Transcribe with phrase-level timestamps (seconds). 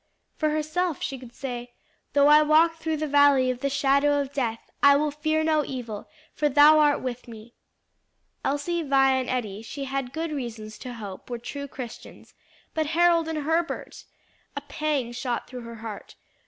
[0.35, 1.73] For herself she could say,
[2.13, 5.63] "Though I walk through the valley of the shadow of death; I will fear no
[5.63, 7.53] evil; for thou art with me."
[8.43, 12.33] Elsie, Vi and Eddie she had good reasons to hope were true Christians;
[12.73, 14.05] but Harold and Herbert?
[14.55, 16.15] A pang shot through her heart.